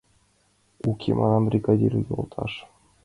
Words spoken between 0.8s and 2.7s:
Уке, манам, бригадир йолташ!